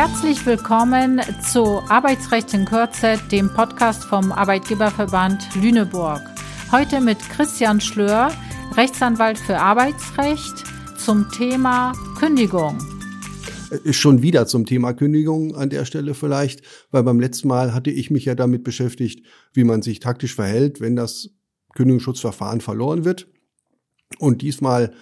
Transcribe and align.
Herzlich 0.00 0.46
willkommen 0.46 1.20
zu 1.42 1.80
Arbeitsrecht 1.88 2.54
in 2.54 2.66
Kürze, 2.66 3.18
dem 3.32 3.52
Podcast 3.52 4.04
vom 4.04 4.30
Arbeitgeberverband 4.30 5.56
Lüneburg. 5.56 6.22
Heute 6.70 7.00
mit 7.00 7.18
Christian 7.18 7.80
Schlör, 7.80 8.30
Rechtsanwalt 8.76 9.38
für 9.38 9.58
Arbeitsrecht, 9.58 10.62
zum 11.04 11.28
Thema 11.32 11.94
Kündigung. 12.16 12.78
Ist 13.82 13.96
schon 13.96 14.22
wieder 14.22 14.46
zum 14.46 14.66
Thema 14.66 14.92
Kündigung 14.92 15.56
an 15.56 15.68
der 15.68 15.84
Stelle 15.84 16.14
vielleicht, 16.14 16.62
weil 16.92 17.02
beim 17.02 17.18
letzten 17.18 17.48
Mal 17.48 17.74
hatte 17.74 17.90
ich 17.90 18.12
mich 18.12 18.24
ja 18.24 18.36
damit 18.36 18.62
beschäftigt, 18.62 19.26
wie 19.52 19.64
man 19.64 19.82
sich 19.82 19.98
taktisch 19.98 20.36
verhält, 20.36 20.80
wenn 20.80 20.94
das 20.94 21.30
Kündigungsschutzverfahren 21.74 22.60
verloren 22.60 23.04
wird. 23.04 23.26
Und 24.20 24.42
diesmal 24.42 24.92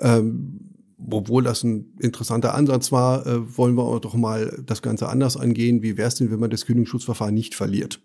ähm, 0.00 0.73
obwohl 1.10 1.42
das 1.42 1.64
ein 1.64 1.92
interessanter 1.98 2.54
Ansatz 2.54 2.92
war, 2.92 3.26
äh, 3.26 3.56
wollen 3.56 3.74
wir 3.74 4.00
doch 4.00 4.14
mal 4.14 4.62
das 4.64 4.82
Ganze 4.82 5.08
anders 5.08 5.36
angehen. 5.36 5.82
Wie 5.82 5.96
wäre 5.96 6.08
es 6.08 6.14
denn, 6.14 6.30
wenn 6.30 6.40
man 6.40 6.50
das 6.50 6.66
Kündigungsschutzverfahren 6.66 7.34
nicht 7.34 7.54
verliert? 7.54 8.00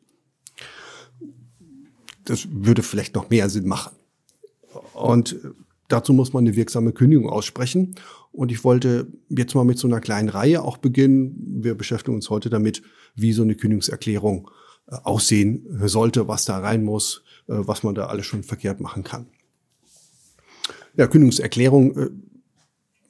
Das 2.25 2.47
würde 2.51 2.83
vielleicht 2.83 3.15
noch 3.15 3.29
mehr 3.29 3.49
Sinn 3.49 3.67
machen. 3.67 3.95
Und 4.93 5.39
dazu 5.87 6.13
muss 6.13 6.33
man 6.33 6.45
eine 6.45 6.55
wirksame 6.55 6.91
Kündigung 6.91 7.29
aussprechen. 7.29 7.95
Und 8.31 8.51
ich 8.51 8.63
wollte 8.63 9.07
jetzt 9.29 9.55
mal 9.55 9.65
mit 9.65 9.79
so 9.79 9.87
einer 9.87 9.99
kleinen 9.99 10.29
Reihe 10.29 10.61
auch 10.63 10.77
beginnen. 10.77 11.61
Wir 11.61 11.75
beschäftigen 11.75 12.15
uns 12.15 12.29
heute 12.29 12.49
damit, 12.49 12.83
wie 13.15 13.33
so 13.33 13.41
eine 13.41 13.55
Kündigungserklärung 13.55 14.51
äh, 14.87 14.95
aussehen 15.03 15.65
sollte, 15.87 16.27
was 16.27 16.45
da 16.45 16.59
rein 16.59 16.83
muss, 16.83 17.23
äh, 17.47 17.53
was 17.55 17.83
man 17.83 17.95
da 17.95 18.05
alles 18.05 18.27
schon 18.27 18.43
verkehrt 18.43 18.79
machen 18.79 19.03
kann. 19.03 19.27
Ja, 20.95 21.07
Kündigungserklärung 21.07 21.97
äh, 21.97 22.09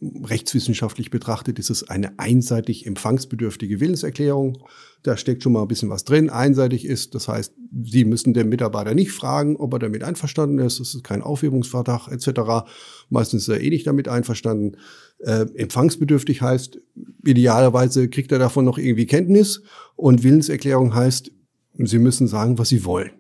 rechtswissenschaftlich 0.02 1.10
betrachtet 1.10 1.60
ist 1.60 1.70
es 1.70 1.90
eine 1.90 2.18
einseitig 2.20 2.86
empfangsbedürftige 2.86 3.80
Willenserklärung. 3.80 4.58
Da 5.04 5.18
steckt 5.18 5.44
schon 5.44 5.54
mal 5.54 5.62
ein 5.62 5.68
bisschen 5.68 5.90
was 5.90 6.06
drin. 6.06 6.30
Einseitig 6.30 6.86
ist, 6.86 7.16
das 7.16 7.28
heißt, 7.28 7.54
Sie 7.84 8.06
müssen 8.06 8.34
den 8.34 8.50
Mitarbeiter 8.50 8.94
nicht 8.94 9.12
fragen, 9.12 9.58
ob 9.58 9.74
er 9.74 9.80
damit 9.80 10.04
einverstanden 10.04 10.60
ist. 10.60 10.80
Es 10.80 10.96
ist 10.96 11.04
kein 11.04 11.22
Aufhebungsvertrag 11.22 12.08
etc. 12.08 12.70
Meistens 13.10 13.44
ist 13.44 13.50
er 13.50 13.62
eh 13.62 13.70
nicht 13.70 13.88
damit 13.88 14.08
einverstanden. 14.08 14.78
Äh, 15.20 15.46
empfangsbedürftig 15.56 16.42
heißt, 16.42 16.80
idealerweise 17.26 18.10
kriegt 18.10 18.32
er 18.32 18.40
davon 18.40 18.66
noch 18.66 18.78
irgendwie 18.78 19.06
Kenntnis. 19.06 19.62
Und 19.96 20.24
Willenserklärung 20.24 20.96
heißt, 20.96 21.32
Sie 21.74 22.00
müssen 22.00 22.28
sagen, 22.28 22.58
was 22.58 22.70
Sie 22.70 22.86
wollen. 22.86 23.12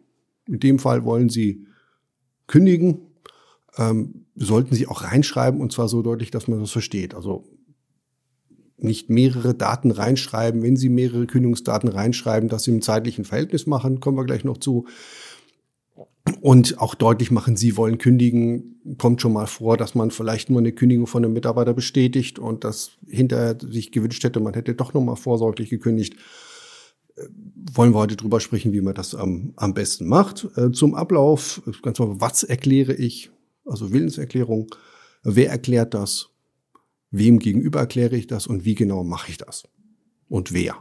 In 0.47 0.59
dem 0.59 0.80
Fall 0.80 1.03
wollen 1.03 1.30
Sie 1.30 1.66
kündigen. 2.47 3.08
Ähm, 3.78 4.25
sollten 4.36 4.75
Sie 4.75 4.88
auch 4.88 5.03
reinschreiben 5.03 5.62
und 5.62 5.72
zwar 5.72 5.88
so 5.88 6.02
deutlich, 6.02 6.31
dass 6.31 6.48
man 6.48 6.59
das 6.59 6.72
versteht. 6.72 7.14
Also 7.14 7.45
nicht 8.78 9.09
mehrere 9.09 9.53
Daten 9.53 9.92
reinschreiben. 9.92 10.61
Wenn 10.61 10.78
Sie 10.78 10.89
mehrere 10.89 11.26
Kündigungsdaten 11.28 11.89
reinschreiben, 11.89 12.50
dass 12.50 12.64
Sie 12.64 12.72
im 12.72 12.81
zeitlichen 12.81 13.26
Verhältnis 13.26 13.67
machen, 13.67 14.00
kommen 14.00 14.17
wir 14.17 14.26
gleich 14.26 14.44
noch 14.44 14.58
zu. 14.58 14.86
Und 16.42 16.80
auch 16.80 16.95
deutlich 16.95 17.31
machen, 17.31 17.58
Sie 17.58 17.76
wollen 17.76 17.98
kündigen, 17.98 18.81
kommt 18.98 19.22
schon 19.22 19.34
mal 19.34 19.48
vor, 19.48 19.78
dass 19.78 19.95
man 19.95 20.11
vielleicht 20.11 20.50
nur 20.50 20.59
eine 20.59 20.72
Kündigung 20.72 21.08
von 21.08 21.23
einem 21.23 21.33
Mitarbeiter 21.33 21.73
bestätigt 21.73 22.39
und 22.39 22.64
das 22.64 22.92
hinterher 23.08 23.58
sich 23.59 23.92
gewünscht 23.92 24.23
hätte, 24.23 24.39
man 24.39 24.54
hätte 24.54 24.76
doch 24.76 24.94
noch 24.94 25.02
mal 25.02 25.16
vorsorglich 25.16 25.70
gekündigt. 25.70 26.16
Äh, 27.16 27.23
wollen 27.73 27.94
wir 27.94 28.00
heute 28.00 28.16
drüber 28.16 28.39
sprechen, 28.39 28.73
wie 28.73 28.81
man 28.81 28.94
das 28.94 29.16
am, 29.16 29.54
am 29.56 29.73
besten 29.73 30.08
macht. 30.08 30.48
Äh, 30.56 30.72
zum 30.72 30.95
Ablauf, 30.95 31.61
ganz 31.81 32.00
mal, 32.00 32.22
was 32.22 32.44
erkläre 32.44 32.94
ich? 32.94 33.31
Also 33.70 33.92
Willenserklärung. 33.92 34.73
Wer 35.23 35.50
erklärt 35.50 35.94
das? 35.94 36.30
Wem 37.12 37.39
gegenüber 37.39 37.80
erkläre 37.80 38.16
ich 38.16 38.28
das 38.28 38.48
und 38.48 38.66
wie 38.66 38.76
genau 38.76 39.03
mache 39.03 39.31
ich 39.31 39.38
das? 39.38 39.64
Und 40.27 40.54
wer? 40.54 40.76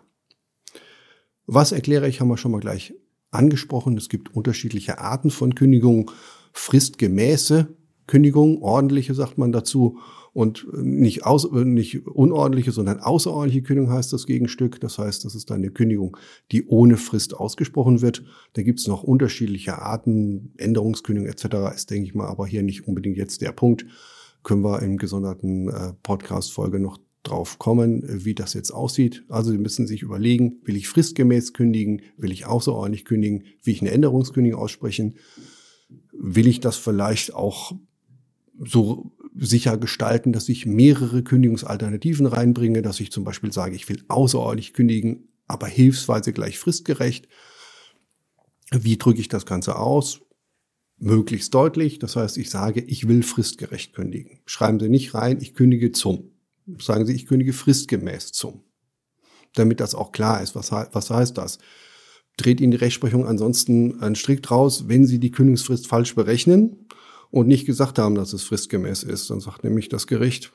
Was 1.46 1.72
erkläre 1.72 2.08
ich, 2.08 2.20
haben 2.20 2.28
wir 2.28 2.36
schon 2.36 2.52
mal 2.52 2.60
gleich 2.60 2.94
angesprochen. 3.30 3.96
Es 3.96 4.08
gibt 4.08 4.34
unterschiedliche 4.34 4.98
Arten 4.98 5.30
von 5.30 5.54
Kündigungen. 5.54 6.10
Fristgemäße 6.52 7.68
Kündigung, 8.06 8.62
ordentliche 8.62 9.14
sagt 9.14 9.38
man 9.38 9.52
dazu, 9.52 9.98
und 10.38 10.68
nicht, 10.72 11.26
aus, 11.26 11.50
nicht 11.50 12.06
unordentliche, 12.06 12.70
sondern 12.70 13.00
außerordentliche 13.00 13.64
Kündigung 13.64 13.90
heißt 13.90 14.12
das 14.12 14.24
Gegenstück. 14.24 14.80
Das 14.80 14.96
heißt, 14.96 15.24
das 15.24 15.34
ist 15.34 15.50
eine 15.50 15.72
Kündigung, 15.72 16.16
die 16.52 16.64
ohne 16.68 16.96
Frist 16.96 17.34
ausgesprochen 17.34 18.02
wird. 18.02 18.22
Da 18.52 18.62
gibt 18.62 18.78
es 18.78 18.86
noch 18.86 19.02
unterschiedliche 19.02 19.82
Arten, 19.82 20.52
Änderungskündigung 20.56 21.28
etc. 21.28 21.74
ist, 21.74 21.90
denke 21.90 22.06
ich 22.06 22.14
mal, 22.14 22.28
aber 22.28 22.46
hier 22.46 22.62
nicht 22.62 22.86
unbedingt 22.86 23.16
jetzt 23.16 23.40
der 23.40 23.50
Punkt. 23.50 23.84
Können 24.44 24.62
wir 24.62 24.80
im 24.80 24.96
gesonderten 24.96 25.70
äh, 25.70 25.94
Podcast-Folge 26.04 26.78
noch 26.78 26.98
drauf 27.24 27.58
kommen, 27.58 28.04
wie 28.06 28.36
das 28.36 28.54
jetzt 28.54 28.70
aussieht. 28.70 29.24
Also 29.28 29.50
Sie 29.50 29.58
müssen 29.58 29.88
sich 29.88 30.02
überlegen, 30.02 30.60
will 30.62 30.76
ich 30.76 30.86
fristgemäß 30.86 31.52
kündigen, 31.52 32.02
will 32.16 32.30
ich 32.30 32.46
außerordentlich 32.46 33.04
kündigen, 33.04 33.42
will 33.64 33.74
ich 33.74 33.80
eine 33.80 33.90
Änderungskündigung 33.90 34.60
aussprechen, 34.60 35.16
will 36.12 36.46
ich 36.46 36.60
das 36.60 36.76
vielleicht 36.76 37.34
auch 37.34 37.72
so 38.64 39.12
sicher 39.40 39.76
gestalten, 39.78 40.32
dass 40.32 40.48
ich 40.48 40.66
mehrere 40.66 41.22
Kündigungsalternativen 41.22 42.26
reinbringe, 42.26 42.82
dass 42.82 43.00
ich 43.00 43.12
zum 43.12 43.24
Beispiel 43.24 43.52
sage, 43.52 43.76
ich 43.76 43.88
will 43.88 44.02
außerordentlich 44.08 44.72
kündigen, 44.72 45.28
aber 45.46 45.66
hilfsweise 45.66 46.32
gleich 46.32 46.58
fristgerecht. 46.58 47.28
Wie 48.70 48.98
drücke 48.98 49.20
ich 49.20 49.28
das 49.28 49.46
Ganze 49.46 49.76
aus? 49.76 50.20
Möglichst 50.98 51.54
deutlich. 51.54 51.98
Das 51.98 52.16
heißt, 52.16 52.36
ich 52.36 52.50
sage, 52.50 52.80
ich 52.80 53.06
will 53.06 53.22
fristgerecht 53.22 53.94
kündigen. 53.94 54.40
Schreiben 54.46 54.80
Sie 54.80 54.88
nicht 54.88 55.14
rein, 55.14 55.38
ich 55.40 55.54
kündige 55.54 55.92
zum. 55.92 56.32
Sagen 56.80 57.06
Sie, 57.06 57.14
ich 57.14 57.26
kündige 57.26 57.52
fristgemäß 57.52 58.32
zum. 58.32 58.64
Damit 59.54 59.80
das 59.80 59.94
auch 59.94 60.12
klar 60.12 60.42
ist. 60.42 60.54
Was, 60.54 60.72
was 60.72 61.10
heißt 61.10 61.38
das? 61.38 61.58
Dreht 62.36 62.60
Ihnen 62.60 62.72
die 62.72 62.76
Rechtsprechung 62.76 63.26
ansonsten 63.26 64.00
einen 64.00 64.16
Strick 64.16 64.42
draus, 64.42 64.88
wenn 64.88 65.06
Sie 65.06 65.18
die 65.18 65.30
Kündigungsfrist 65.30 65.86
falsch 65.86 66.14
berechnen 66.14 66.88
und 67.30 67.46
nicht 67.46 67.66
gesagt 67.66 67.98
haben, 67.98 68.14
dass 68.14 68.32
es 68.32 68.42
fristgemäß 68.42 69.02
ist. 69.02 69.30
Dann 69.30 69.40
sagt 69.40 69.64
nämlich 69.64 69.88
das 69.88 70.06
Gericht, 70.06 70.52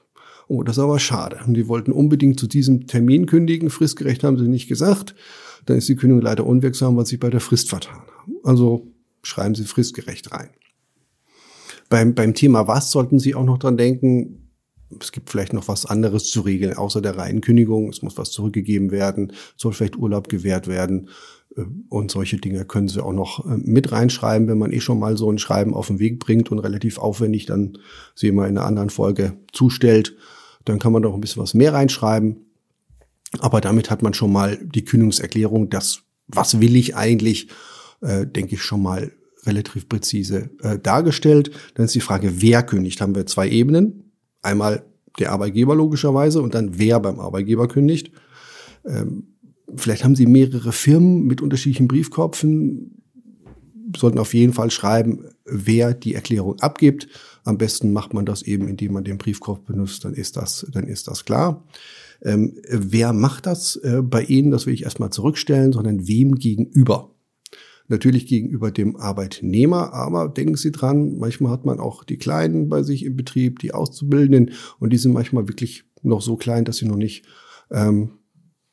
oh, 0.47 0.63
das 0.63 0.77
ist 0.77 0.83
aber 0.83 0.99
schade. 0.99 1.39
Und 1.45 1.53
die 1.53 1.67
wollten 1.67 1.91
unbedingt 1.91 2.39
zu 2.39 2.47
diesem 2.47 2.87
Termin 2.87 3.25
kündigen, 3.25 3.69
fristgerecht 3.69 4.23
haben 4.23 4.37
sie 4.37 4.47
nicht 4.47 4.67
gesagt. 4.67 5.15
Dann 5.65 5.77
ist 5.77 5.87
die 5.89 5.95
Kündigung 5.95 6.21
leider 6.21 6.45
unwirksam, 6.45 6.97
weil 6.97 7.05
sie 7.05 7.17
bei 7.17 7.29
der 7.29 7.39
Frist 7.39 7.69
vertan 7.69 8.01
haben. 8.01 8.35
Also 8.43 8.87
schreiben 9.21 9.55
Sie 9.55 9.63
fristgerecht 9.63 10.31
rein. 10.31 10.49
Beim, 11.89 12.13
beim 12.13 12.33
Thema 12.33 12.67
was 12.67 12.91
sollten 12.91 13.19
Sie 13.19 13.35
auch 13.35 13.45
noch 13.45 13.57
dran 13.57 13.77
denken, 13.77 14.52
es 15.01 15.11
gibt 15.11 15.29
vielleicht 15.29 15.53
noch 15.53 15.67
was 15.67 15.85
anderes 15.85 16.29
zu 16.29 16.41
regeln, 16.41 16.75
außer 16.75 17.01
der 17.01 17.17
reinen 17.17 17.41
Kündigung. 17.41 17.89
Es 17.89 18.01
muss 18.01 18.17
was 18.17 18.31
zurückgegeben 18.31 18.91
werden, 18.91 19.33
soll 19.57 19.73
vielleicht 19.73 19.97
Urlaub 19.97 20.29
gewährt 20.29 20.67
werden. 20.67 21.09
Äh, 21.55 21.63
und 21.89 22.11
solche 22.11 22.37
Dinge 22.37 22.65
können 22.65 22.87
Sie 22.87 23.03
auch 23.03 23.13
noch 23.13 23.45
äh, 23.45 23.57
mit 23.57 23.91
reinschreiben, 23.91 24.47
wenn 24.47 24.57
man 24.57 24.71
eh 24.71 24.81
schon 24.81 24.99
mal 24.99 25.17
so 25.17 25.31
ein 25.31 25.37
Schreiben 25.37 25.73
auf 25.73 25.87
den 25.87 25.99
Weg 25.99 26.19
bringt 26.19 26.51
und 26.51 26.59
relativ 26.59 26.97
aufwendig 26.97 27.45
dann 27.45 27.77
Sie 28.15 28.31
mal 28.31 28.47
in 28.49 28.57
einer 28.57 28.67
anderen 28.67 28.89
Folge 28.89 29.37
zustellt. 29.51 30.15
Dann 30.65 30.79
kann 30.79 30.93
man 30.93 31.01
doch 31.01 31.13
ein 31.13 31.21
bisschen 31.21 31.41
was 31.41 31.53
mehr 31.53 31.73
reinschreiben. 31.73 32.45
Aber 33.39 33.61
damit 33.61 33.89
hat 33.89 34.03
man 34.03 34.13
schon 34.13 34.31
mal 34.31 34.57
die 34.63 34.85
Kündigungserklärung, 34.85 35.69
das, 35.69 36.01
was 36.27 36.59
will 36.59 36.75
ich 36.75 36.95
eigentlich, 36.95 37.49
äh, 38.01 38.27
denke 38.27 38.55
ich 38.55 38.61
schon 38.61 38.81
mal 38.81 39.11
relativ 39.45 39.89
präzise 39.89 40.49
äh, 40.61 40.79
dargestellt. 40.79 41.51
Dann 41.75 41.85
ist 41.85 41.95
die 41.95 42.01
Frage, 42.01 42.41
wer 42.41 42.63
kündigt. 42.63 43.01
Haben 43.01 43.15
wir 43.15 43.25
zwei 43.25 43.49
Ebenen. 43.49 44.02
Einmal 44.43 44.83
der 45.19 45.31
Arbeitgeber 45.31 45.75
logischerweise 45.75 46.41
und 46.41 46.53
dann 46.53 46.77
wer 46.77 46.99
beim 46.99 47.19
Arbeitgeber 47.19 47.67
kündigt. 47.67 48.11
Ähm, 48.85 49.33
Vielleicht 49.75 50.03
haben 50.03 50.15
Sie 50.15 50.25
mehrere 50.25 50.71
Firmen 50.71 51.25
mit 51.25 51.41
unterschiedlichen 51.41 51.87
Briefkopfen, 51.87 53.01
sollten 53.95 54.19
auf 54.19 54.33
jeden 54.33 54.53
Fall 54.53 54.71
schreiben, 54.71 55.25
wer 55.45 55.93
die 55.93 56.13
Erklärung 56.13 56.59
abgibt. 56.59 57.07
Am 57.43 57.57
besten 57.57 57.91
macht 57.91 58.13
man 58.13 58.25
das 58.25 58.43
eben, 58.43 58.67
indem 58.67 58.93
man 58.93 59.03
den 59.03 59.17
Briefkopf 59.17 59.59
benutzt, 59.61 60.05
dann 60.05 60.13
ist 60.13 60.37
das, 60.37 60.65
dann 60.71 60.85
ist 60.85 61.07
das 61.07 61.25
klar. 61.25 61.63
Ähm, 62.21 62.55
wer 62.69 63.13
macht 63.13 63.45
das 63.45 63.75
äh, 63.77 64.01
bei 64.01 64.23
Ihnen? 64.23 64.51
Das 64.51 64.65
will 64.65 64.73
ich 64.73 64.83
erstmal 64.83 65.09
zurückstellen, 65.09 65.73
sondern 65.73 66.07
wem 66.07 66.35
gegenüber? 66.35 67.12
Natürlich 67.87 68.27
gegenüber 68.27 68.71
dem 68.71 68.95
Arbeitnehmer, 68.95 69.93
aber 69.93 70.29
denken 70.29 70.55
Sie 70.55 70.71
dran, 70.71 71.17
manchmal 71.17 71.51
hat 71.51 71.65
man 71.65 71.79
auch 71.79 72.03
die 72.03 72.17
Kleinen 72.17 72.69
bei 72.69 72.81
sich 72.81 73.03
im 73.03 73.15
Betrieb, 73.15 73.59
die 73.59 73.73
Auszubildenden, 73.73 74.51
und 74.79 74.91
die 74.91 74.97
sind 74.97 75.13
manchmal 75.13 75.47
wirklich 75.47 75.83
noch 76.03 76.21
so 76.21 76.35
klein, 76.35 76.65
dass 76.65 76.77
sie 76.77 76.85
noch 76.85 76.97
nicht 76.97 77.25
ähm, 77.71 78.11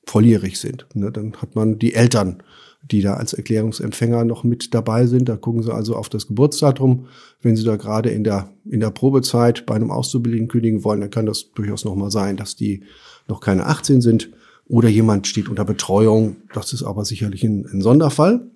volljährig 0.04 0.58
sind. 0.58 0.86
Ne? 0.94 1.10
Dann 1.12 1.34
hat 1.34 1.54
man 1.54 1.78
die 1.78 1.94
Eltern, 1.94 2.42
die 2.90 3.02
da 3.02 3.14
als 3.14 3.32
Erklärungsempfänger 3.32 4.24
noch 4.24 4.44
mit 4.44 4.74
dabei 4.74 5.06
sind. 5.06 5.28
Da 5.28 5.36
gucken 5.36 5.62
sie 5.62 5.72
also 5.72 5.96
auf 5.96 6.08
das 6.08 6.26
Geburtsdatum. 6.26 7.06
Wenn 7.40 7.56
sie 7.56 7.64
da 7.64 7.76
gerade 7.76 8.10
in 8.10 8.24
der, 8.24 8.50
in 8.64 8.80
der 8.80 8.90
Probezeit 8.90 9.66
bei 9.66 9.74
einem 9.74 9.90
Auszubildenden 9.90 10.48
kündigen 10.48 10.84
wollen, 10.84 11.00
dann 11.00 11.10
kann 11.10 11.26
das 11.26 11.52
durchaus 11.52 11.84
noch 11.84 11.94
mal 11.94 12.10
sein, 12.10 12.36
dass 12.36 12.56
die 12.56 12.82
noch 13.28 13.40
keine 13.40 13.66
18 13.66 14.00
sind. 14.00 14.30
Oder 14.66 14.88
jemand 14.88 15.26
steht 15.26 15.48
unter 15.48 15.64
Betreuung. 15.64 16.36
Das 16.54 16.72
ist 16.72 16.82
aber 16.82 17.04
sicherlich 17.04 17.44
ein, 17.44 17.66
ein 17.72 17.82
Sonderfall. 17.82 18.50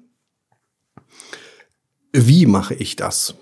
Wie 2.13 2.47
mache 2.47 2.75
ich 2.75 2.97
das? 2.97 3.35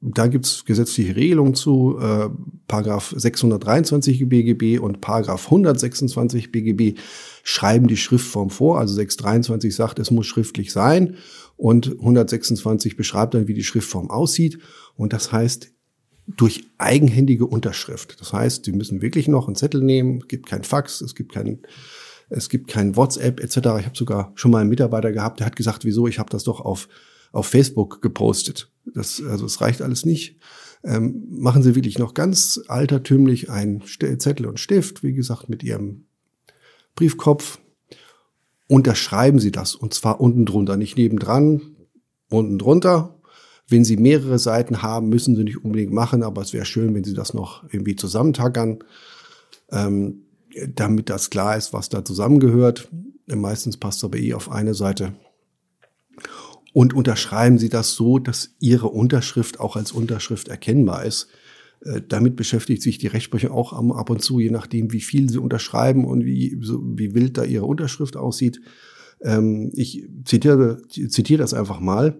Da 0.00 0.26
gibt 0.26 0.44
es 0.44 0.64
gesetzliche 0.64 1.16
Regelungen 1.16 1.54
zu. 1.54 1.98
Äh, 1.98 2.28
Paragraph 2.68 3.14
623 3.16 4.28
BGB 4.28 4.78
und 4.78 5.00
Paragraph 5.00 5.46
126 5.46 6.52
BGB 6.52 6.98
schreiben 7.42 7.86
die 7.86 7.96
Schriftform 7.96 8.50
vor. 8.50 8.78
Also 8.78 8.94
623 8.94 9.74
sagt, 9.74 9.98
es 9.98 10.10
muss 10.10 10.26
schriftlich 10.26 10.72
sein 10.72 11.16
und 11.56 11.92
126 11.92 12.96
beschreibt 12.96 13.34
dann, 13.34 13.48
wie 13.48 13.54
die 13.54 13.64
Schriftform 13.64 14.10
aussieht. 14.10 14.58
Und 14.96 15.12
das 15.12 15.32
heißt, 15.32 15.70
durch 16.26 16.64
eigenhändige 16.78 17.46
Unterschrift. 17.46 18.20
Das 18.20 18.32
heißt, 18.32 18.64
Sie 18.64 18.72
müssen 18.72 19.02
wirklich 19.02 19.28
noch 19.28 19.46
einen 19.46 19.56
Zettel 19.56 19.82
nehmen. 19.82 20.20
Es 20.22 20.28
gibt 20.28 20.46
kein 20.46 20.64
Fax, 20.64 21.00
es 21.00 21.14
gibt 21.14 21.32
kein, 21.32 21.60
es 22.30 22.48
gibt 22.48 22.68
kein 22.68 22.96
WhatsApp 22.96 23.40
etc. 23.40 23.56
Ich 23.56 23.86
habe 23.86 23.92
sogar 23.94 24.32
schon 24.34 24.50
mal 24.50 24.60
einen 24.60 24.70
Mitarbeiter 24.70 25.12
gehabt, 25.12 25.40
der 25.40 25.46
hat 25.46 25.56
gesagt, 25.56 25.84
wieso? 25.84 26.06
Ich 26.06 26.18
habe 26.18 26.30
das 26.30 26.44
doch 26.44 26.60
auf 26.60 26.88
auf 27.34 27.48
Facebook 27.48 28.00
gepostet. 28.00 28.70
Das 28.94 29.20
also 29.28 29.44
es 29.44 29.60
reicht 29.60 29.82
alles 29.82 30.06
nicht. 30.06 30.38
Ähm, 30.84 31.24
machen 31.30 31.62
Sie 31.62 31.74
wirklich 31.74 31.98
noch 31.98 32.14
ganz 32.14 32.60
altertümlich 32.68 33.50
einen 33.50 33.82
Zettel 33.82 34.46
und 34.46 34.60
Stift, 34.60 35.02
wie 35.02 35.14
gesagt, 35.14 35.48
mit 35.48 35.62
Ihrem 35.62 36.04
Briefkopf. 36.94 37.58
Unterschreiben 38.68 39.40
Sie 39.40 39.50
das 39.50 39.74
und 39.74 39.94
zwar 39.94 40.20
unten 40.20 40.46
drunter, 40.46 40.76
nicht 40.76 40.96
nebendran, 40.96 41.60
unten 42.30 42.58
drunter. 42.58 43.18
Wenn 43.66 43.84
Sie 43.84 43.96
mehrere 43.96 44.38
Seiten 44.38 44.82
haben, 44.82 45.08
müssen 45.08 45.34
Sie 45.34 45.44
nicht 45.44 45.64
unbedingt 45.64 45.92
machen, 45.92 46.22
aber 46.22 46.42
es 46.42 46.52
wäre 46.52 46.66
schön, 46.66 46.94
wenn 46.94 47.04
Sie 47.04 47.14
das 47.14 47.34
noch 47.34 47.64
irgendwie 47.72 47.96
zusammentackern, 47.96 48.78
ähm, 49.72 50.23
damit 50.74 51.10
das 51.10 51.30
klar 51.30 51.56
ist, 51.56 51.72
was 51.72 51.88
da 51.88 52.04
zusammengehört. 52.04 52.88
Meistens 53.26 53.76
passt 53.76 54.04
aber 54.04 54.18
eh 54.18 54.34
auf 54.34 54.50
eine 54.50 54.74
Seite. 54.74 55.14
Und 56.72 56.92
unterschreiben 56.92 57.58
Sie 57.58 57.68
das 57.68 57.94
so, 57.94 58.18
dass 58.18 58.54
Ihre 58.58 58.88
Unterschrift 58.88 59.60
auch 59.60 59.76
als 59.76 59.92
Unterschrift 59.92 60.48
erkennbar 60.48 61.04
ist. 61.04 61.28
Äh, 61.84 62.02
damit 62.06 62.36
beschäftigt 62.36 62.82
sich 62.82 62.98
die 62.98 63.06
Rechtsprechung 63.06 63.52
auch 63.52 63.72
ab 63.72 64.10
und 64.10 64.22
zu, 64.22 64.40
je 64.40 64.50
nachdem, 64.50 64.92
wie 64.92 65.00
viel 65.00 65.30
Sie 65.30 65.38
unterschreiben 65.38 66.04
und 66.04 66.24
wie, 66.24 66.56
wie 66.58 67.14
wild 67.14 67.38
da 67.38 67.44
Ihre 67.44 67.66
Unterschrift 67.66 68.16
aussieht. 68.16 68.60
Ähm, 69.22 69.70
ich 69.74 70.08
zitiere, 70.24 70.82
zitiere 70.88 71.38
das 71.38 71.54
einfach 71.54 71.80
mal. 71.80 72.18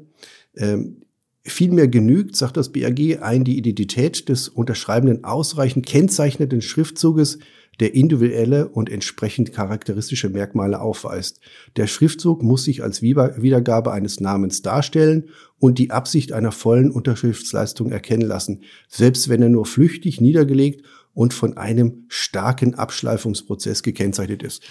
Ähm, 0.57 0.99
Vielmehr 1.47 1.89
genügt, 1.89 2.37
sagt 2.37 2.57
das 2.57 2.73
BAG, 2.73 3.21
ein 3.21 3.45
die 3.45 3.59
Identität 3.59 4.31
des 4.31 4.49
Unterschreibenden 4.49 5.25
ausreichend 5.25 5.85
kennzeichneten 5.85 6.63
Schriftzuges 6.63 7.39
der 7.81 7.95
individuelle 7.95 8.69
und 8.69 8.91
entsprechend 8.91 9.53
charakteristische 9.53 10.29
Merkmale 10.29 10.81
aufweist. 10.81 11.41
Der 11.77 11.87
Schriftzug 11.87 12.43
muss 12.43 12.65
sich 12.65 12.83
als 12.83 13.03
Wiedergabe 13.03 13.93
eines 13.93 14.21
Namens 14.21 14.63
darstellen 14.63 15.29
und 15.59 15.79
die 15.79 15.91
Absicht 15.91 16.33
einer 16.33 16.53
vollen 16.53 16.91
Unterschriftsleistung 16.91 17.91
erkennen 17.91 18.27
lassen, 18.27 18.63
selbst 18.89 19.29
wenn 19.29 19.43
er 19.43 19.49
nur 19.49 19.67
flüchtig 19.67 20.21
niedergelegt 20.21 20.85
und 21.15 21.33
von 21.33 21.57
einem 21.57 22.05
starken 22.09 22.75
Abschleifungsprozess 22.75 23.83
gekennzeichnet 23.83 24.43
ist. 24.43 24.63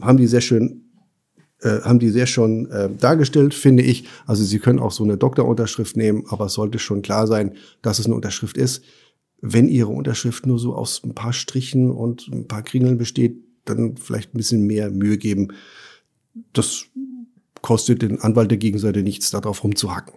Haben 0.00 0.18
die 0.18 0.26
sehr 0.26 0.42
schön 0.42 0.88
äh, 1.60 1.80
haben 1.82 2.00
die 2.00 2.10
sehr 2.10 2.26
schon 2.26 2.68
äh, 2.70 2.88
dargestellt, 2.98 3.54
finde 3.54 3.84
ich. 3.84 4.04
Also 4.26 4.42
Sie 4.42 4.58
können 4.58 4.80
auch 4.80 4.90
so 4.90 5.04
eine 5.04 5.16
Doktorunterschrift 5.16 5.96
nehmen, 5.96 6.24
aber 6.28 6.46
es 6.46 6.54
sollte 6.54 6.80
schon 6.80 7.02
klar 7.02 7.28
sein, 7.28 7.54
dass 7.82 8.00
es 8.00 8.06
eine 8.06 8.16
Unterschrift 8.16 8.56
ist 8.56 8.82
wenn 9.42 9.68
Ihre 9.68 9.88
Unterschrift 9.88 10.46
nur 10.46 10.58
so 10.58 10.74
aus 10.74 11.02
ein 11.04 11.14
paar 11.14 11.32
Strichen 11.32 11.90
und 11.90 12.28
ein 12.32 12.46
paar 12.46 12.62
Kringeln 12.62 12.96
besteht, 12.96 13.36
dann 13.64 13.96
vielleicht 13.96 14.34
ein 14.34 14.38
bisschen 14.38 14.66
mehr 14.66 14.90
Mühe 14.90 15.18
geben. 15.18 15.48
Das 16.52 16.84
kostet 17.60 18.02
den 18.02 18.20
Anwalt 18.20 18.50
der 18.50 18.58
Gegenseite 18.58 19.02
nichts, 19.02 19.30
darauf 19.30 19.62
rumzuhacken. 19.64 20.14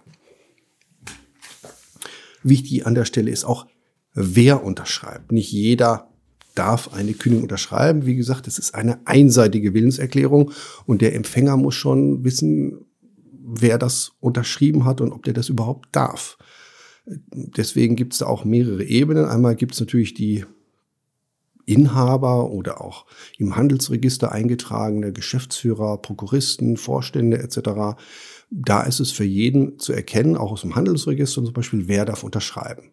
Wichtig 2.43 2.85
an 2.85 2.93
der 2.93 3.05
Stelle 3.05 3.31
ist 3.31 3.45
auch, 3.45 3.65
wer 4.13 4.63
unterschreibt. 4.63 5.31
Nicht 5.31 5.51
jeder 5.51 6.11
darf 6.53 6.93
eine 6.93 7.13
Kündigung 7.13 7.43
unterschreiben. 7.43 8.05
Wie 8.05 8.15
gesagt, 8.15 8.47
es 8.47 8.59
ist 8.59 8.75
eine 8.75 9.05
einseitige 9.05 9.73
Willenserklärung 9.73 10.51
und 10.85 11.01
der 11.01 11.15
Empfänger 11.15 11.57
muss 11.57 11.73
schon 11.73 12.23
wissen, 12.23 12.85
wer 13.31 13.79
das 13.79 14.11
unterschrieben 14.19 14.85
hat 14.85 15.01
und 15.01 15.11
ob 15.11 15.23
der 15.23 15.33
das 15.33 15.49
überhaupt 15.49 15.89
darf. 15.91 16.37
Deswegen 17.05 17.95
gibt 17.95 18.13
es 18.13 18.19
da 18.19 18.25
auch 18.25 18.45
mehrere 18.45 18.83
Ebenen. 18.83 19.25
Einmal 19.25 19.55
gibt 19.55 19.73
es 19.73 19.79
natürlich 19.79 20.13
die 20.13 20.45
Inhaber 21.65 22.51
oder 22.51 22.81
auch 22.81 23.05
im 23.37 23.55
Handelsregister 23.55 24.31
eingetragene 24.31 25.11
Geschäftsführer, 25.11 25.97
Prokuristen, 25.97 26.77
Vorstände 26.77 27.39
etc. 27.39 27.97
Da 28.51 28.83
ist 28.83 28.99
es 28.99 29.11
für 29.11 29.23
jeden 29.23 29.79
zu 29.79 29.93
erkennen, 29.93 30.37
auch 30.37 30.51
aus 30.51 30.61
dem 30.61 30.75
Handelsregister 30.75 31.43
zum 31.43 31.53
Beispiel, 31.53 31.87
wer 31.87 32.05
darf 32.05 32.23
unterschreiben. 32.23 32.91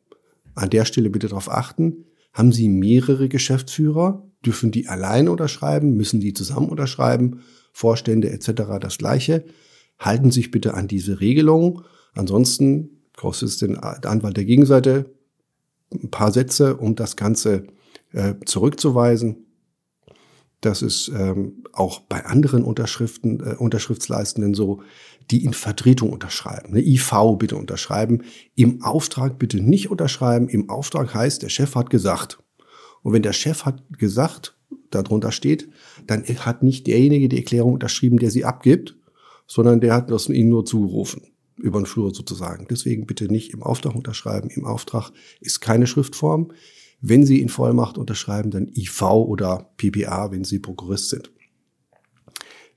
An 0.54 0.70
der 0.70 0.84
Stelle 0.84 1.10
bitte 1.10 1.28
darauf 1.28 1.50
achten, 1.50 2.04
haben 2.32 2.52
Sie 2.52 2.68
mehrere 2.68 3.28
Geschäftsführer, 3.28 4.26
dürfen 4.44 4.70
die 4.70 4.88
alleine 4.88 5.30
unterschreiben, 5.30 5.96
müssen 5.96 6.20
die 6.20 6.32
zusammen 6.32 6.68
unterschreiben, 6.68 7.40
Vorstände 7.72 8.30
etc. 8.30 8.78
das 8.80 8.98
gleiche. 8.98 9.44
Halten 9.98 10.30
sich 10.30 10.50
bitte 10.50 10.74
an 10.74 10.88
diese 10.88 11.20
Regelung. 11.20 11.82
Ansonsten 12.14 13.01
kostet 13.16 13.48
es 13.48 13.58
den 13.58 13.76
Anwalt 13.78 14.36
der 14.36 14.44
Gegenseite 14.44 15.12
ein 15.92 16.10
paar 16.10 16.32
Sätze, 16.32 16.76
um 16.76 16.94
das 16.94 17.16
Ganze 17.16 17.66
äh, 18.12 18.34
zurückzuweisen. 18.44 19.46
Das 20.60 20.80
ist 20.80 21.08
ähm, 21.08 21.64
auch 21.72 22.00
bei 22.00 22.24
anderen 22.24 22.62
Unterschriften, 22.62 23.40
äh, 23.40 23.56
Unterschriftsleistenden 23.56 24.54
so, 24.54 24.82
die 25.30 25.44
in 25.44 25.54
Vertretung 25.54 26.10
unterschreiben. 26.10 26.68
Eine 26.68 26.86
IV 26.86 27.12
bitte 27.36 27.56
unterschreiben. 27.56 28.22
Im 28.54 28.82
Auftrag 28.82 29.38
bitte 29.38 29.60
nicht 29.60 29.90
unterschreiben. 29.90 30.48
Im 30.48 30.70
Auftrag 30.70 31.14
heißt, 31.14 31.42
der 31.42 31.48
Chef 31.48 31.74
hat 31.74 31.90
gesagt. 31.90 32.38
Und 33.02 33.12
wenn 33.12 33.22
der 33.22 33.32
Chef 33.32 33.64
hat 33.64 33.82
gesagt, 33.98 34.56
darunter 34.90 35.32
steht, 35.32 35.68
dann 36.06 36.22
hat 36.22 36.62
nicht 36.62 36.86
derjenige 36.86 37.28
die 37.28 37.38
Erklärung 37.38 37.72
unterschrieben, 37.72 38.18
der 38.18 38.30
sie 38.30 38.44
abgibt, 38.44 38.96
sondern 39.48 39.80
der 39.80 39.94
hat 39.94 40.10
das 40.10 40.28
ihnen 40.28 40.50
nur 40.50 40.64
zugerufen 40.64 41.31
über 41.62 41.80
den 41.80 41.86
Flur 41.86 42.14
sozusagen. 42.14 42.66
Deswegen 42.68 43.06
bitte 43.06 43.26
nicht 43.26 43.52
im 43.52 43.62
Auftrag 43.62 43.94
unterschreiben. 43.94 44.50
Im 44.50 44.64
Auftrag 44.64 45.12
ist 45.40 45.60
keine 45.60 45.86
Schriftform. 45.86 46.52
Wenn 47.00 47.24
Sie 47.24 47.40
in 47.40 47.48
Vollmacht 47.48 47.98
unterschreiben, 47.98 48.50
dann 48.50 48.68
IV 48.68 49.02
oder 49.02 49.72
PPA, 49.76 50.30
wenn 50.30 50.44
Sie 50.44 50.58
Prokurist 50.58 51.08
sind. 51.08 51.32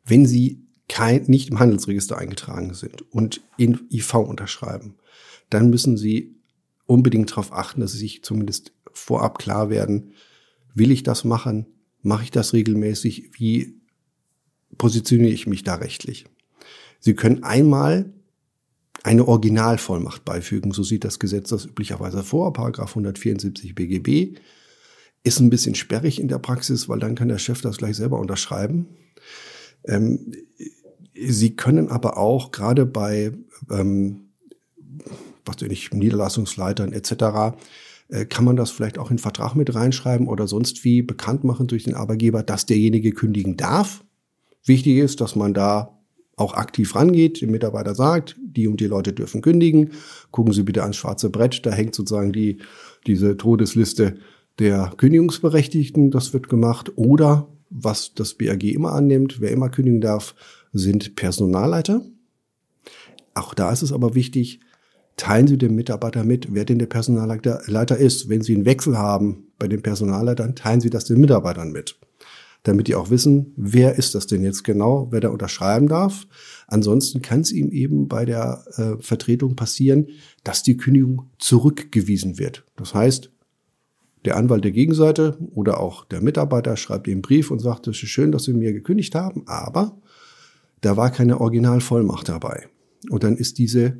Wenn 0.06 0.26
Sie 0.26 0.64
kein, 0.88 1.24
nicht 1.26 1.50
im 1.50 1.60
Handelsregister 1.60 2.18
eingetragen 2.18 2.74
sind 2.74 3.02
und 3.12 3.42
in 3.58 3.88
IV 3.92 4.14
unterschreiben, 4.16 4.96
dann 5.50 5.70
müssen 5.70 5.98
Sie 5.98 6.36
unbedingt 6.86 7.32
darauf 7.32 7.52
achten, 7.52 7.82
dass 7.82 7.92
Sie 7.94 8.00
sich 8.00 8.24
zumindest 8.24 8.74
vorab 8.92 9.40
klar 9.40 9.70
werden, 9.70 10.14
will 10.74 10.92
ich 10.92 11.04
das 11.04 11.24
machen? 11.24 11.66
Mache 12.02 12.24
ich 12.24 12.32
das 12.32 12.54
regelmäßig? 12.54 13.32
Wie 13.40 13.82
positioniere 14.78 15.34
ich 15.34 15.48
mich 15.48 15.64
da 15.64 15.76
rechtlich? 15.76 16.26
Sie 17.00 17.16
können 17.16 17.44
einmal 17.44 18.14
eine 19.06 19.28
Originalvollmacht 19.28 20.26
beifügen. 20.26 20.72
So 20.72 20.84
sieht 20.84 21.04
das 21.04 21.20
Gesetz 21.20 21.50
das 21.50 21.66
üblicherweise 21.66 22.24
vor. 22.24 22.54
Paragraph 22.54 22.90
174 22.90 23.76
BGB 23.76 24.38
ist 25.24 25.40
ein 25.40 25.50
bisschen 25.50 25.76
sperrig 25.76 26.20
in 26.20 26.28
der 26.28 26.40
Praxis, 26.40 26.90
weil 26.90 27.00
dann 27.00 27.16
kann 27.16 27.28
der 27.28 27.38
Chef 27.38 27.62
das 27.62 27.78
gleich 27.78 27.96
selber 27.96 28.20
unterschreiben. 28.20 28.88
Ähm, 29.86 30.32
Sie 31.18 31.56
können 31.56 31.88
aber 31.88 32.18
auch 32.18 32.52
gerade 32.52 32.86
bei 32.86 33.32
ähm, 33.72 34.26
was 35.46 35.62
weiß 35.62 35.72
ich, 35.72 35.92
Niederlassungsleitern 35.92 36.92
etc. 36.92 37.58
Äh, 38.10 38.26
kann 38.26 38.46
man 38.46 38.56
das 38.56 38.72
vielleicht 38.72 38.98
auch 38.98 39.12
in 39.12 39.20
Vertrag 39.20 39.56
mit 39.56 39.74
reinschreiben 39.74 40.28
oder 40.28 40.48
sonst 40.48 40.84
wie 40.84 41.02
bekannt 41.02 41.44
machen 41.44 41.68
durch 41.68 41.84
den 41.84 41.96
Arbeitgeber, 41.96 42.44
dass 42.44 42.66
derjenige 42.66 43.12
kündigen 43.12 43.58
darf. 43.58 44.04
Wichtig 44.66 44.98
ist, 44.98 45.22
dass 45.22 45.36
man 45.36 45.54
da 45.54 45.95
auch 46.38 46.54
aktiv 46.54 46.96
rangeht, 46.96 47.42
dem 47.42 47.52
Mitarbeiter 47.52 47.96
sagt, 47.96 48.36
die 48.42 48.68
und 48.68 48.80
die 48.80 48.88
Leute 48.88 49.14
dürfen 49.14 49.42
kündigen, 49.42 49.92
gucken 50.32 50.54
Sie 50.54 50.64
bitte 50.64 50.82
ans 50.82 50.98
schwarze 50.98 51.30
Brett, 51.30 51.66
da 51.66 51.72
hängt 51.72 51.96
sozusagen 51.96 52.34
die, 52.34 52.58
diese 53.08 53.38
Todesliste 53.38 54.16
der 54.60 54.92
Kündigungsberechtigten, 54.98 56.12
das 56.12 56.34
wird 56.34 56.50
gemacht. 56.50 56.92
Oder 56.96 57.48
was 57.70 58.14
das 58.14 58.34
BAG 58.36 58.64
immer 58.64 58.94
annimmt, 58.94 59.40
wer 59.40 59.52
immer 59.52 59.70
kündigen 59.70 60.02
darf, 60.02 60.36
sind 60.72 61.16
Personalleiter. 61.16 62.02
Auch 63.34 63.54
da 63.54 63.72
ist 63.72 63.82
es 63.82 63.92
aber 63.92 64.16
wichtig, 64.16 64.60
teilen 65.18 65.48
Sie 65.48 65.58
dem 65.58 65.76
Mitarbeiter 65.76 66.24
mit, 66.24 66.54
wer 66.54 66.66
denn 66.66 66.80
der 66.80 66.86
Personalleiter 66.86 67.98
ist. 67.98 68.30
Wenn 68.30 68.42
Sie 68.42 68.56
einen 68.56 68.66
Wechsel 68.66 68.98
haben 68.98 69.48
bei 69.58 69.68
den 69.68 69.82
Personalleitern, 69.82 70.56
teilen 70.56 70.82
Sie 70.82 70.90
das 70.90 71.06
den 71.06 71.20
Mitarbeitern 71.20 71.72
mit 71.72 71.98
damit 72.66 72.88
die 72.88 72.96
auch 72.96 73.12
wissen, 73.12 73.54
wer 73.56 73.96
ist 73.96 74.16
das 74.16 74.26
denn 74.28 74.44
jetzt 74.44 74.64
genau, 74.64 75.08
wer 75.12 75.22
da 75.22 75.30
unterschreiben 75.30 75.88
darf. 75.88 76.28
Ansonsten 76.68 77.22
kann 77.22 77.42
es 77.42 77.52
ihm 77.52 77.70
eben 77.70 78.08
bei 78.08 78.26
der 78.26 78.66
äh, 78.76 79.02
Vertretung 79.02 79.56
passieren, 79.56 80.08
dass 80.44 80.64
die 80.64 80.76
Kündigung 80.76 81.30
zurückgewiesen 81.38 82.40
wird. 82.40 82.66
Das 82.76 82.96
heißt, 82.96 83.32
der 84.26 84.36
Anwalt 84.36 84.64
der 84.64 84.72
Gegenseite 84.72 85.38
oder 85.54 85.80
auch 85.80 86.06
der 86.06 86.22
Mitarbeiter 86.22 86.76
schreibt 86.76 87.08
ihm 87.08 87.14
einen 87.14 87.22
Brief 87.22 87.52
und 87.52 87.60
sagt, 87.60 87.88
es 87.88 88.02
ist 88.02 88.10
schön, 88.10 88.32
dass 88.32 88.46
Sie 88.46 88.54
mir 88.54 88.74
gekündigt 88.74 89.14
haben, 89.14 89.44
aber 89.46 90.02
da 90.82 90.98
war 90.98 91.12
keine 91.12 91.40
Originalvollmacht 91.40 92.28
dabei. 92.28 92.68
Und 93.12 93.24
dann 93.24 93.38
ist 93.38 93.60
diese 93.60 94.00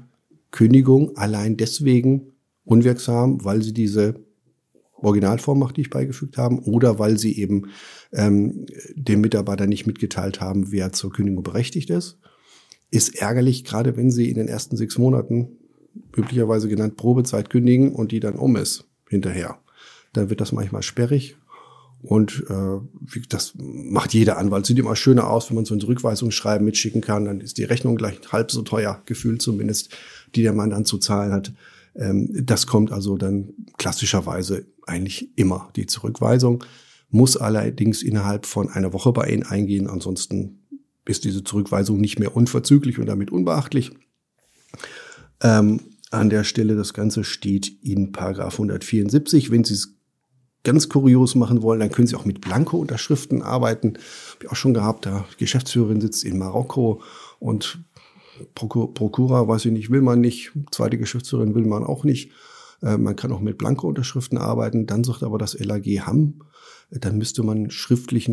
Kündigung 0.50 1.16
allein 1.18 1.56
deswegen 1.56 2.32
unwirksam, 2.64 3.46
weil 3.46 3.62
sie 3.62 3.74
diese 3.74 4.25
Originalvormacht, 5.06 5.78
die 5.78 5.82
ich 5.82 5.90
beigefügt 5.90 6.38
haben, 6.38 6.60
oder 6.60 7.00
weil 7.00 7.18
sie 7.18 7.38
eben 7.40 7.70
ähm, 8.12 8.66
dem 8.96 9.22
Mitarbeiter 9.22 9.68
nicht 9.68 9.88
mitgeteilt 9.88 10.42
haben, 10.42 10.72
wer 10.72 10.92
zur 10.92 11.12
Kündigung 11.12 11.44
berechtigt 11.44 11.90
ist. 11.90 12.18
Ist 12.92 13.16
ärgerlich, 13.16 13.64
gerade 13.64 13.98
wenn 13.98 14.12
sie 14.12 14.30
in 14.30 14.36
den 14.36 14.48
ersten 14.48 14.78
sechs 14.78 14.98
Monaten, 14.98 15.58
üblicherweise 16.16 16.68
genannt 16.68 16.98
Probezeit, 16.98 17.50
kündigen 17.50 17.94
und 17.94 18.12
die 18.12 18.20
dann 18.20 18.36
um 18.36 18.56
ist 18.56 18.86
hinterher. 19.10 19.60
Dann 20.14 20.30
wird 20.30 20.42
das 20.42 20.52
manchmal 20.52 20.84
sperrig 20.84 21.38
und 22.02 22.46
äh, 22.50 23.20
das 23.30 23.54
macht 23.58 24.14
jeder 24.14 24.38
Anwalt. 24.38 24.66
Sieht 24.66 24.80
immer 24.80 24.96
schöner 24.96 25.30
aus, 25.30 25.50
wenn 25.50 25.56
man 25.56 25.66
so 25.66 25.74
ein 25.74 25.82
Rückweisungsschreiben 25.82 26.64
mitschicken 26.64 27.02
kann. 27.02 27.26
Dann 27.26 27.42
ist 27.42 27.58
die 27.58 27.64
Rechnung 27.64 27.96
gleich 27.96 28.20
halb 28.32 28.52
so 28.52 28.62
teuer, 28.62 29.02
gefühlt 29.06 29.42
zumindest, 29.42 29.96
die 30.36 30.44
der 30.44 30.54
Mann 30.54 30.70
dann 30.70 30.86
zu 30.86 30.98
zahlen 30.98 31.32
hat. 31.32 31.52
Ähm, 31.96 32.30
das 32.46 32.68
kommt 32.68 32.92
also 32.92 33.18
dann 33.18 33.54
klassischerweise 33.78 34.66
eigentlich 34.86 35.38
immer. 35.38 35.70
Die 35.76 35.86
Zurückweisung 35.86 36.64
muss 37.10 37.38
allerdings 37.38 38.04
innerhalb 38.04 38.46
von 38.46 38.70
einer 38.70 38.94
Woche 38.94 39.14
bei 39.14 39.30
Ihnen 39.30 39.44
eingehen. 39.44 39.88
Ansonsten 39.88 40.60
ist 41.06 41.24
diese 41.24 41.44
Zurückweisung 41.44 42.00
nicht 42.00 42.20
mehr 42.20 42.36
unverzüglich 42.36 43.00
und 43.00 43.06
damit 43.06 43.32
unbeachtlich. 43.32 43.92
Ähm, 45.42 45.82
an 46.12 46.30
der 46.30 46.44
Stelle, 46.44 46.76
das 46.76 46.94
Ganze 46.94 47.24
steht 47.24 47.72
in 47.84 48.12
Paragraph 48.12 48.54
174. 48.54 49.52
Wenn 49.52 49.64
Sie 49.64 49.74
es 49.74 49.96
ganz 50.64 50.90
kurios 50.90 51.36
machen 51.36 51.62
wollen, 51.62 51.80
dann 51.80 51.92
können 51.92 52.08
Sie 52.08 52.16
auch 52.16 52.26
mit 52.26 52.42
Blanko-Unterschriften 52.42 53.42
arbeiten. 53.42 53.98
Hab 54.34 54.44
ich 54.44 54.52
auch 54.52 54.56
schon 54.56 54.74
gehabt. 54.74 55.06
Da 55.06 55.26
Geschäftsführerin 55.38 56.02
sitzt 56.02 56.24
in 56.24 56.38
Marokko 56.38 57.02
und 57.40 57.80
Prokura, 58.54 59.48
weiß 59.48 59.66
ich 59.66 59.72
nicht, 59.72 59.90
will 59.90 60.02
man 60.02 60.22
nicht. 60.22 60.52
Zweite 60.72 60.98
Geschäftsführerin 60.98 61.56
will 61.56 61.66
man 61.66 61.84
auch 61.84 62.04
nicht. 62.04 62.32
Äh, 62.82 62.98
man 62.98 63.16
kann 63.16 63.32
auch 63.32 63.42
mit 63.42 63.58
Blanko-Unterschriften 63.58 64.38
arbeiten. 64.38 64.86
Dann 64.86 65.04
sagt 65.04 65.24
aber 65.24 65.38
das 65.38 65.60
LAG 65.60 65.86
Hamm, 66.06 66.42
äh, 66.92 67.00
dann 67.00 67.18
müsste 67.18 67.44
man 67.44 67.70
schriftlich 67.72 68.32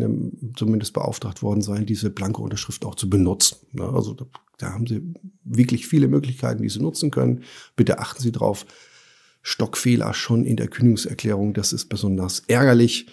zumindest 0.55 0.93
beauftragt 0.93 1.41
worden 1.41 1.61
sein, 1.61 1.85
diese 1.85 2.09
Blanko-Unterschrift 2.09 2.85
auch 2.85 2.95
zu 2.95 3.09
benutzen. 3.09 3.57
Ne? 3.71 3.83
Also 3.83 4.13
da, 4.13 4.25
da 4.57 4.73
haben 4.73 4.87
Sie 4.87 5.01
wirklich 5.43 5.87
viele 5.87 6.07
Möglichkeiten, 6.07 6.61
die 6.61 6.69
Sie 6.69 6.81
nutzen 6.81 7.11
können. 7.11 7.43
Bitte 7.75 7.99
achten 7.99 8.21
Sie 8.21 8.31
drauf. 8.31 8.65
Stockfehler 9.41 10.13
schon 10.13 10.45
in 10.45 10.55
der 10.55 10.69
Kündigungserklärung. 10.69 11.53
Das 11.53 11.73
ist 11.73 11.89
besonders 11.89 12.43
ärgerlich. 12.47 13.07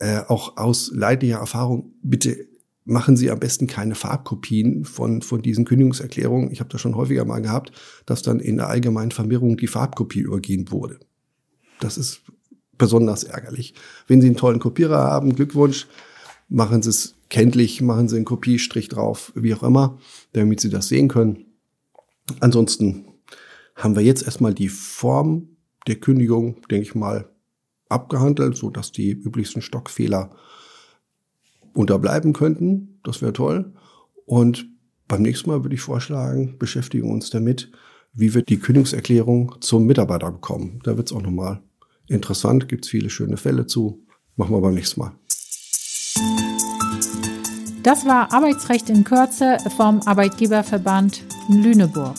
Äh, 0.00 0.22
auch 0.28 0.56
aus 0.56 0.92
leidlicher 0.94 1.38
Erfahrung, 1.38 1.92
bitte 2.02 2.47
machen 2.88 3.18
Sie 3.18 3.30
am 3.30 3.38
besten 3.38 3.66
keine 3.66 3.94
Farbkopien 3.94 4.84
von, 4.84 5.20
von 5.20 5.42
diesen 5.42 5.66
Kündigungserklärungen. 5.66 6.50
Ich 6.50 6.60
habe 6.60 6.70
das 6.70 6.80
schon 6.80 6.96
häufiger 6.96 7.26
mal 7.26 7.42
gehabt, 7.42 7.70
dass 8.06 8.22
dann 8.22 8.40
in 8.40 8.56
der 8.56 8.68
allgemeinen 8.68 9.10
Vermehrung 9.10 9.58
die 9.58 9.66
Farbkopie 9.66 10.20
übergehen 10.20 10.70
wurde. 10.70 10.98
Das 11.80 11.98
ist 11.98 12.22
besonders 12.78 13.24
ärgerlich. 13.24 13.74
Wenn 14.06 14.22
Sie 14.22 14.28
einen 14.28 14.36
tollen 14.36 14.58
Kopierer 14.58 14.96
haben, 14.96 15.34
Glückwunsch, 15.34 15.86
machen 16.48 16.82
Sie 16.82 16.88
es 16.88 17.14
kenntlich, 17.28 17.82
machen 17.82 18.08
Sie 18.08 18.16
einen 18.16 18.24
Kopiestrich 18.24 18.88
drauf, 18.88 19.32
wie 19.34 19.54
auch 19.54 19.62
immer, 19.62 19.98
damit 20.32 20.60
Sie 20.60 20.70
das 20.70 20.88
sehen 20.88 21.08
können. 21.08 21.44
Ansonsten 22.40 23.04
haben 23.76 23.96
wir 23.96 24.02
jetzt 24.02 24.22
erstmal 24.22 24.54
die 24.54 24.70
Form 24.70 25.56
der 25.86 25.96
Kündigung, 25.96 26.62
denke 26.70 26.88
ich 26.88 26.94
mal, 26.94 27.28
abgehandelt, 27.90 28.56
so 28.56 28.70
dass 28.70 28.92
die 28.92 29.10
üblichsten 29.10 29.60
Stockfehler 29.60 30.34
unterbleiben 31.78 32.32
könnten. 32.32 32.98
Das 33.04 33.22
wäre 33.22 33.32
toll. 33.32 33.72
Und 34.26 34.68
beim 35.06 35.22
nächsten 35.22 35.48
Mal 35.48 35.62
würde 35.62 35.76
ich 35.76 35.80
vorschlagen, 35.80 36.56
beschäftigen 36.58 37.06
wir 37.06 37.14
uns 37.14 37.30
damit, 37.30 37.70
wie 38.12 38.34
wir 38.34 38.42
die 38.42 38.58
Kündigungserklärung 38.58 39.54
zum 39.60 39.86
Mitarbeiter 39.86 40.32
bekommen. 40.32 40.80
Da 40.82 40.96
wird 40.96 41.08
es 41.08 41.16
auch 41.16 41.22
nochmal 41.22 41.62
interessant, 42.08 42.68
gibt 42.68 42.84
es 42.84 42.90
viele 42.90 43.10
schöne 43.10 43.36
Fälle 43.36 43.66
zu. 43.66 44.04
Machen 44.34 44.54
wir 44.54 44.60
beim 44.60 44.74
nächsten 44.74 45.00
Mal. 45.00 45.12
Das 47.84 48.04
war 48.04 48.32
Arbeitsrecht 48.32 48.90
in 48.90 49.04
Kürze 49.04 49.58
vom 49.76 50.00
Arbeitgeberverband 50.04 51.22
Lüneburg. 51.48 52.16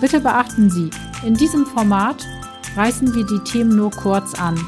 Bitte 0.00 0.20
beachten 0.20 0.70
Sie, 0.70 0.88
in 1.26 1.34
diesem 1.34 1.66
Format 1.66 2.26
reißen 2.74 3.14
wir 3.14 3.26
die 3.26 3.44
Themen 3.44 3.76
nur 3.76 3.90
kurz 3.90 4.34
an. 4.34 4.58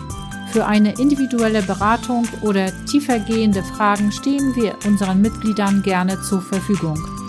Für 0.52 0.66
eine 0.66 0.92
individuelle 0.98 1.62
Beratung 1.62 2.28
oder 2.42 2.70
tiefergehende 2.84 3.62
Fragen 3.62 4.12
stehen 4.12 4.54
wir 4.54 4.76
unseren 4.86 5.22
Mitgliedern 5.22 5.80
gerne 5.80 6.20
zur 6.20 6.42
Verfügung. 6.42 7.21